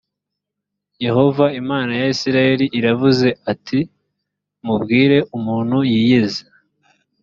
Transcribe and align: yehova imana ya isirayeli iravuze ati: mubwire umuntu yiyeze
yehova 1.05 1.45
imana 1.61 1.91
ya 1.99 2.07
isirayeli 2.13 2.65
iravuze 2.79 3.27
ati: 3.51 3.79
mubwire 4.65 5.17
umuntu 5.37 5.77
yiyeze 5.91 6.41